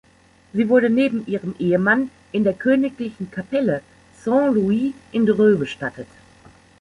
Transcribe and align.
Sie 0.51 0.67
wurde 0.67 0.89
neben 0.89 1.27
ihrem 1.27 1.53
Ehemann 1.59 2.09
in 2.31 2.43
der 2.43 2.53
Königlichen 2.55 3.29
Kapelle 3.29 3.83
Saint 4.19 4.55
Louis 4.55 4.93
in 5.11 5.27
Dreux 5.27 5.59
bestattet. 5.59 6.07